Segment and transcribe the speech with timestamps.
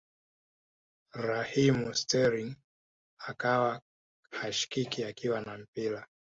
[1.27, 2.55] Raheem Sterling
[3.19, 3.81] akawa
[4.31, 6.07] hashikiki akiwa na mpira